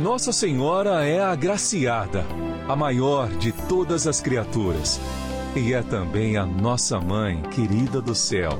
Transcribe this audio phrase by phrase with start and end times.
[0.00, 2.26] Nossa Senhora é a agraciada,
[2.68, 5.00] a maior de todas as criaturas,
[5.54, 8.58] e é também a nossa mãe querida do céu.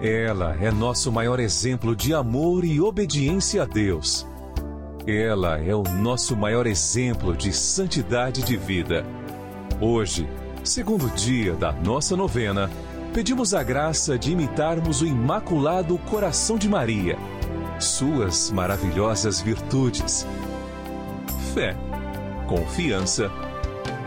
[0.00, 4.26] Ela é nosso maior exemplo de amor e obediência a Deus.
[5.06, 9.04] Ela é o nosso maior exemplo de santidade de vida.
[9.78, 10.26] Hoje,
[10.64, 12.70] segundo dia da nossa novena,
[13.12, 17.18] pedimos a graça de imitarmos o Imaculado Coração de Maria,
[17.78, 20.26] suas maravilhosas virtudes.
[21.54, 21.76] Fé,
[22.48, 23.30] confiança,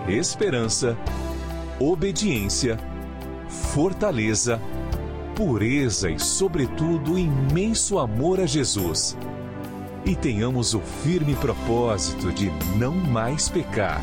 [0.06, 0.98] esperança,
[1.80, 2.78] obediência,
[3.48, 4.60] fortaleza,
[5.34, 9.18] pureza e, sobretudo, imenso amor a Jesus
[10.06, 14.02] e tenhamos o firme propósito de não mais pecar.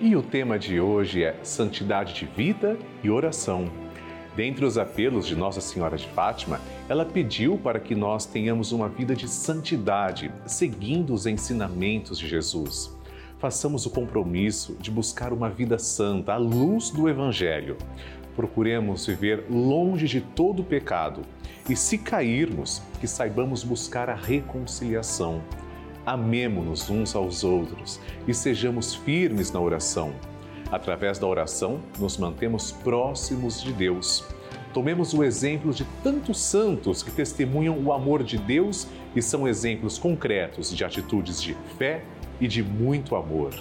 [0.00, 3.87] E o tema de hoje é Santidade de Vida e Oração.
[4.38, 8.88] Dentre os apelos de Nossa Senhora de Fátima, ela pediu para que nós tenhamos uma
[8.88, 12.96] vida de santidade, seguindo os ensinamentos de Jesus
[13.38, 17.76] façamos o compromisso de buscar uma vida santa à luz do Evangelho.
[18.34, 21.22] Procuremos viver longe de todo pecado
[21.68, 25.42] e, se cairmos, que saibamos buscar a reconciliação.
[26.04, 30.12] Amemo-nos uns aos outros e sejamos firmes na oração.
[30.70, 34.24] Através da oração, nos mantemos próximos de Deus.
[34.74, 38.86] Tomemos o exemplo de tantos santos que testemunham o amor de Deus
[39.16, 42.04] e são exemplos concretos de atitudes de fé
[42.40, 43.54] e de muito amor.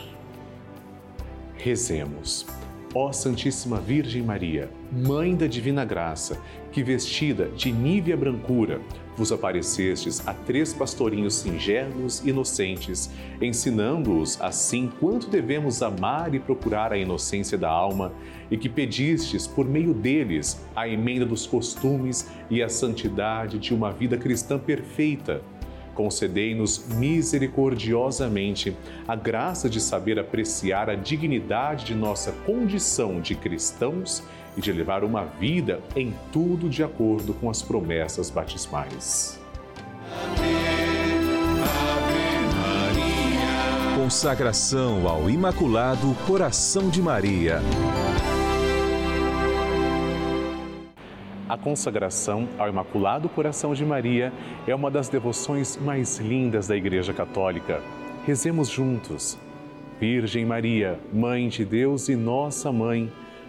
[1.55, 2.45] Rezemos.
[2.93, 8.81] Ó Santíssima Virgem Maria, Mãe da Divina Graça, que vestida de nívea brancura,
[9.17, 13.09] vos aparecestes a três pastorinhos singelos e inocentes,
[13.41, 18.13] ensinando-os assim quanto devemos amar e procurar a inocência da alma,
[18.51, 23.91] e que pedistes, por meio deles, a emenda dos costumes e a santidade de uma
[23.91, 25.41] vida cristã perfeita.
[25.95, 28.77] Concedei-nos misericordiosamente
[29.07, 34.23] a graça de saber apreciar a dignidade de nossa condição de cristãos
[34.57, 39.39] e de levar uma vida em tudo de acordo com as promessas batismais.
[43.95, 47.61] Consagração ao Imaculado Coração de Maria.
[51.47, 54.33] A consagração ao Imaculado Coração de Maria
[54.65, 57.81] é uma das devoções mais lindas da Igreja Católica.
[58.25, 59.37] Rezemos juntos.
[59.99, 63.11] Virgem Maria, Mãe de Deus e nossa Mãe,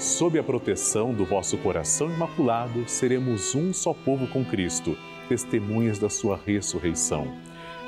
[0.00, 4.96] Sob a proteção do vosso coração imaculado, seremos um só povo com Cristo,
[5.28, 7.30] testemunhas da sua ressurreição.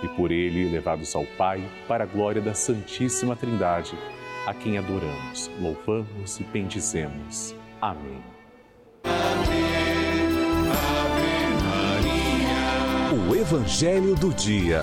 [0.02, 3.96] E por ele levados ao Pai, para a glória da Santíssima Trindade,
[4.46, 7.54] a quem adoramos, louvamos e bendizemos.
[7.80, 8.22] Amém.
[13.26, 14.82] O Evangelho do Dia.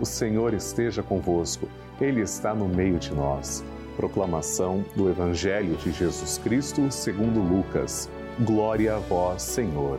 [0.00, 1.68] O Senhor esteja convosco,
[2.00, 3.64] Ele está no meio de nós.
[3.96, 8.08] Proclamação do Evangelho de Jesus Cristo segundo Lucas.
[8.40, 9.98] Glória a vós, Senhor.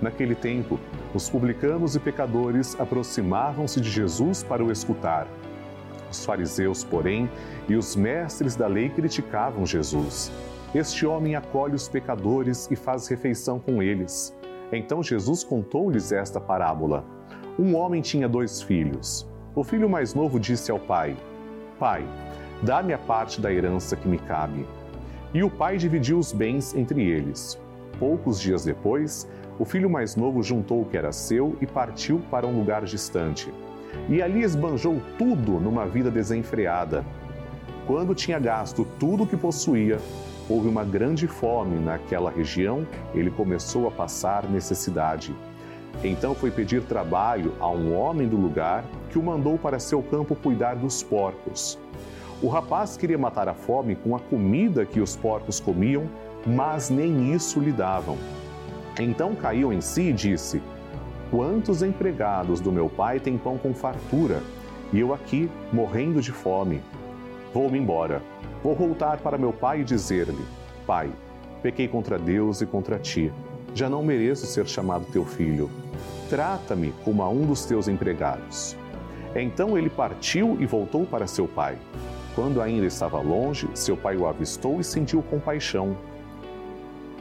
[0.00, 0.78] Naquele tempo,
[1.12, 5.26] os publicanos e pecadores aproximavam-se de Jesus para o escutar.
[6.08, 7.28] Os fariseus, porém,
[7.68, 10.30] e os mestres da lei criticavam Jesus.
[10.72, 14.32] Este homem acolhe os pecadores e faz refeição com eles.
[14.70, 17.17] Então Jesus contou-lhes esta parábola.
[17.58, 19.26] Um homem tinha dois filhos.
[19.52, 21.16] O filho mais novo disse ao pai:
[21.76, 22.06] Pai,
[22.62, 24.64] dá-me a parte da herança que me cabe.
[25.34, 27.60] E o pai dividiu os bens entre eles.
[27.98, 32.46] Poucos dias depois, o filho mais novo juntou o que era seu e partiu para
[32.46, 33.52] um lugar distante.
[34.08, 37.04] E ali esbanjou tudo numa vida desenfreada.
[37.88, 39.98] Quando tinha gasto tudo o que possuía,
[40.48, 45.34] houve uma grande fome naquela região, ele começou a passar necessidade.
[46.02, 50.36] Então foi pedir trabalho a um homem do lugar que o mandou para seu campo
[50.36, 51.78] cuidar dos porcos.
[52.40, 56.08] O rapaz queria matar a fome com a comida que os porcos comiam,
[56.46, 58.16] mas nem isso lhe davam.
[58.98, 60.62] Então caiu em si e disse:
[61.30, 64.40] Quantos empregados do meu pai têm pão com fartura,
[64.92, 66.80] e eu aqui morrendo de fome?
[67.52, 68.22] Vou-me embora.
[68.62, 70.44] Vou voltar para meu pai e dizer-lhe:
[70.86, 71.10] Pai,
[71.60, 73.32] pequei contra Deus e contra ti.
[73.74, 75.70] Já não mereço ser chamado teu filho.
[76.28, 78.76] Trata-me como a um dos teus empregados.
[79.34, 81.76] Então ele partiu e voltou para seu pai.
[82.34, 85.96] Quando ainda estava longe, seu pai o avistou e sentiu compaixão.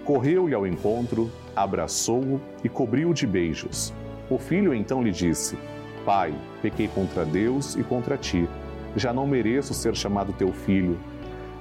[0.05, 3.93] Correu-lhe ao encontro, abraçou-o e cobriu-o de beijos.
[4.29, 5.57] O filho então lhe disse:
[6.05, 8.47] Pai, pequei contra Deus e contra ti.
[8.95, 10.97] Já não mereço ser chamado teu filho.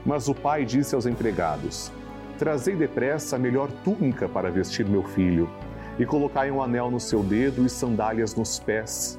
[0.05, 1.91] Mas o pai disse aos empregados:
[2.39, 5.49] Trazei depressa a melhor túnica para vestir meu filho,
[5.99, 9.19] e colocai um anel no seu dedo e sandálias nos pés.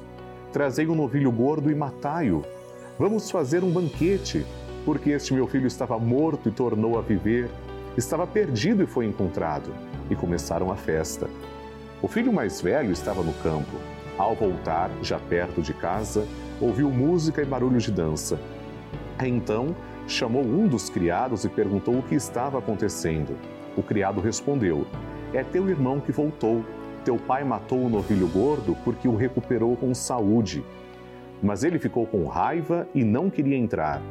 [0.52, 2.44] Trazei um novilho gordo e matai-o.
[2.98, 4.46] Vamos fazer um banquete,
[4.84, 7.50] porque este meu filho estava morto e tornou a viver
[7.98, 9.74] estava perdido e foi encontrado,
[10.08, 11.28] e começaram a festa.
[12.00, 13.76] O filho mais velho estava no campo.
[14.16, 16.24] Ao voltar, já perto de casa,
[16.60, 18.38] ouviu música e barulho de dança.
[19.20, 19.74] Então,
[20.08, 23.36] chamou um dos criados e perguntou o que estava acontecendo.
[23.76, 24.86] O criado respondeu:
[25.32, 26.64] É teu irmão que voltou.
[27.04, 30.64] Teu pai matou o novilho gordo porque o recuperou com saúde.
[31.42, 34.02] Mas ele ficou com raiva e não queria entrar.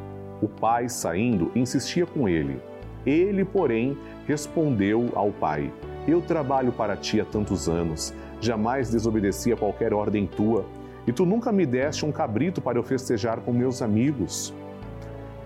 [0.41, 2.61] O pai, saindo, insistia com ele.
[3.05, 5.73] Ele, porém, respondeu ao pai:
[6.07, 10.65] Eu trabalho para ti há tantos anos, jamais desobedeci a qualquer ordem tua,
[11.07, 14.53] e tu nunca me deste um cabrito para eu festejar com meus amigos.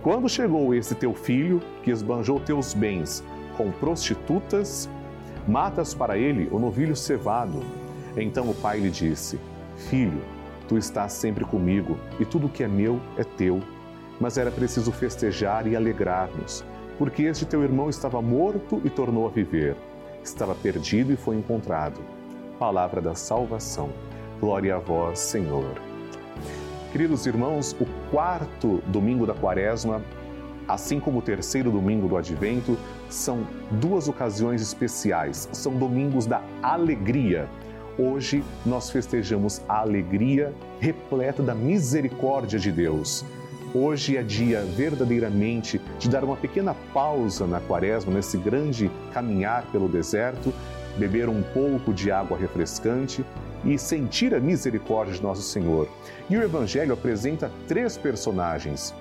[0.02, 3.24] Quando chegou esse teu filho, que esbanjou teus bens
[3.56, 4.90] com prostitutas,
[5.48, 7.60] matas para ele o novilho cevado.
[8.18, 9.40] Então o pai lhe disse:
[9.90, 10.22] Filho,
[10.68, 13.60] tu estás sempre comigo, e tudo que é meu é teu.
[14.20, 16.64] Mas era preciso festejar e alegrar-nos
[17.02, 19.76] porque este teu irmão estava morto e tornou a viver,
[20.24, 22.00] estava perdido e foi encontrado.
[22.60, 23.90] Palavra da salvação.
[24.40, 25.91] Glória a vós, Senhor.
[26.92, 30.02] Queridos irmãos, o quarto domingo da quaresma,
[30.68, 32.78] assim como o terceiro domingo do advento,
[33.10, 37.48] são duas ocasiões especiais, são domingos da alegria.
[37.98, 43.26] Hoje nós festejamos a alegria repleta da misericórdia de Deus
[43.74, 49.88] Hoje é dia verdadeiramente de dar uma pequena pausa na quaresma, nesse grande caminhar pelo
[49.88, 50.54] deserto,
[50.98, 53.24] beber um pouco de água refrescante
[53.64, 55.88] e sentir a misericórdia de nosso Senhor.
[56.30, 58.94] E o Evangelho apresenta três personagens: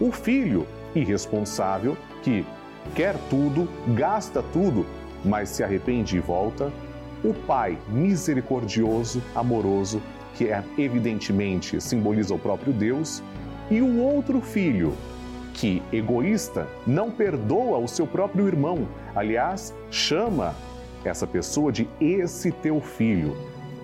[0.00, 2.44] o filho irresponsável, que
[2.94, 4.86] quer tudo, gasta tudo,
[5.24, 6.72] mas se arrepende e volta.
[7.22, 10.00] O pai misericordioso, amoroso,
[10.34, 13.22] que é evidentemente simboliza o próprio Deus
[13.70, 14.94] e o outro filho,
[15.52, 18.88] que, egoísta, não perdoa o seu próprio irmão.
[19.14, 20.54] Aliás, chama
[21.04, 23.36] essa pessoa de esse teu filho.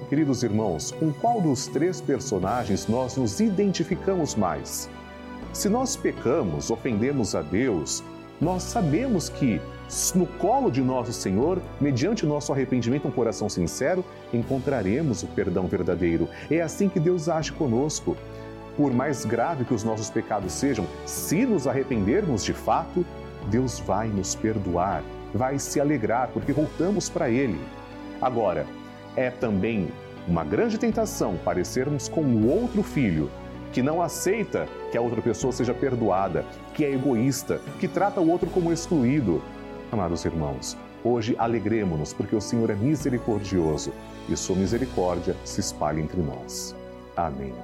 [0.09, 4.89] Queridos irmãos, com qual dos três personagens nós nos identificamos mais?
[5.53, 8.05] Se nós pecamos, ofendemos a Deus,
[8.41, 9.61] nós sabemos que
[10.15, 16.29] no colo de nosso Senhor, mediante nosso arrependimento, um coração sincero, encontraremos o perdão verdadeiro.
[16.49, 18.17] É assim que Deus age conosco
[18.77, 23.05] por mais grave que os nossos pecados sejam, se nos arrependermos de fato,
[23.49, 25.03] Deus vai nos perdoar,
[25.35, 27.59] vai se alegrar, porque voltamos para Ele.
[28.21, 28.67] Agora,
[29.17, 29.89] é também
[30.29, 33.31] uma grande tentação parecermos com o outro filho,
[33.73, 36.45] que não aceita que a outra pessoa seja perdoada,
[36.75, 39.43] que é egoísta, que trata o outro como excluído.
[39.91, 43.93] Amados irmãos, hoje alegremos-nos, porque o Senhor é misericordioso
[44.29, 46.75] e Sua misericórdia se espalha entre nós.
[47.17, 47.55] Amém.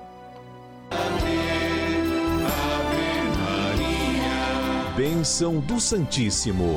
[4.97, 6.77] Bênção do Santíssimo.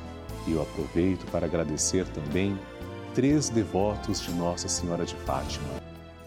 [0.47, 2.57] E eu aproveito para agradecer também
[3.13, 5.81] três devotos de Nossa Senhora de Fátima.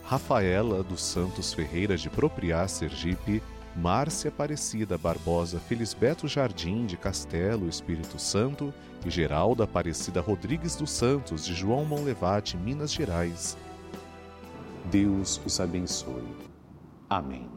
[0.05, 3.43] Rafaela dos Santos Ferreira de Propriá, Sergipe,
[3.75, 8.73] Márcia Aparecida Barbosa Felisbeto Jardim de Castelo, Espírito Santo
[9.05, 13.57] e Geralda Aparecida Rodrigues dos Santos de João Monlevade, Minas Gerais.
[14.91, 16.23] Deus os abençoe.
[17.11, 17.49] Amém.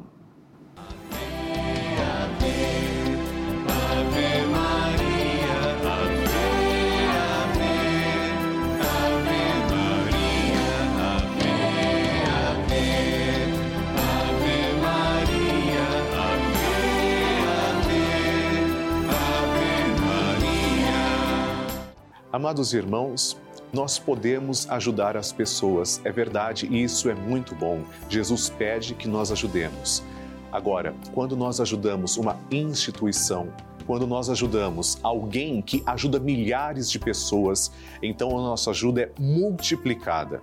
[22.31, 23.37] Amados irmãos,
[23.71, 27.81] nós podemos ajudar as pessoas, é verdade, e isso é muito bom.
[28.09, 30.03] Jesus pede que nós ajudemos.
[30.51, 33.47] Agora, quando nós ajudamos uma instituição,
[33.85, 37.71] quando nós ajudamos alguém que ajuda milhares de pessoas,
[38.03, 40.41] então a nossa ajuda é multiplicada.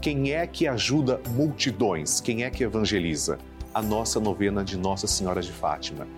[0.00, 2.18] Quem é que ajuda multidões?
[2.18, 3.38] Quem é que evangeliza?
[3.74, 6.08] A nossa novena de Nossa Senhora de Fátima.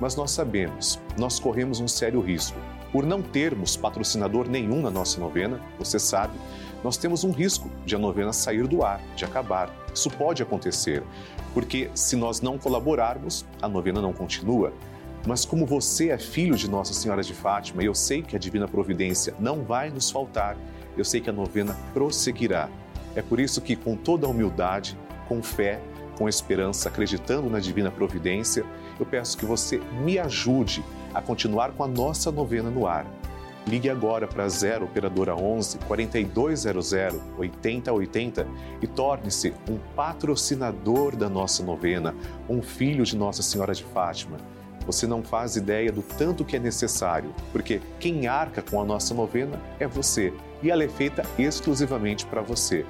[0.00, 2.56] Mas nós sabemos, nós corremos um sério risco
[2.92, 6.38] por não termos patrocinador nenhum na nossa novena, você sabe,
[6.82, 9.70] nós temos um risco de a novena sair do ar, de acabar.
[9.92, 11.02] Isso pode acontecer,
[11.52, 14.72] porque se nós não colaborarmos, a novena não continua.
[15.26, 18.38] Mas como você é filho de Nossa Senhora de Fátima, e eu sei que a
[18.38, 20.56] divina providência não vai nos faltar,
[20.96, 22.68] eu sei que a novena prosseguirá.
[23.14, 24.96] É por isso que com toda a humildade,
[25.28, 25.80] com fé,
[26.16, 28.64] com esperança, acreditando na divina providência,
[28.98, 33.06] eu peço que você me ajude a continuar com a nossa novena no ar.
[33.68, 36.92] Ligue agora para 0 operadora 11 4200
[37.36, 38.46] 8080
[38.80, 42.14] e torne-se um patrocinador da nossa novena,
[42.48, 44.38] um filho de Nossa Senhora de Fátima.
[44.86, 49.12] Você não faz ideia do tanto que é necessário, porque quem arca com a nossa
[49.12, 52.86] novena é você e ela é feita exclusivamente para você.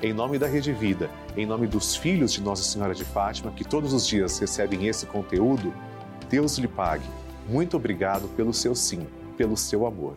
[0.00, 3.64] Em nome da Rede Vida, em nome dos filhos de Nossa Senhora de Fátima, que
[3.64, 5.74] todos os dias recebem esse conteúdo,
[6.28, 7.04] Deus lhe pague
[7.50, 9.04] muito obrigado pelo seu sim,
[9.36, 10.16] pelo seu amor.